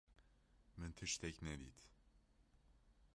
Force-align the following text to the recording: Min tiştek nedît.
Min 0.77 0.91
tiştek 0.91 1.41
nedît. 1.41 1.81